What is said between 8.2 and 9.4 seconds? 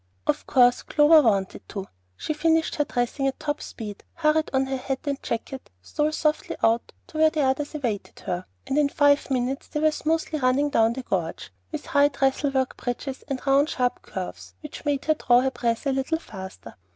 her, and in five